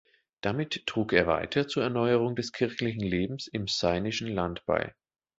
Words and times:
Damit 0.41 0.87
trug 0.87 1.13
er 1.13 1.27
weiter 1.27 1.67
zur 1.67 1.83
Erneuerung 1.83 2.35
des 2.35 2.51
kirchlichen 2.53 3.01
Lebens 3.03 3.45
im 3.47 3.67
saynischen 3.67 4.27
Land 4.29 4.65
bei. 4.65 4.95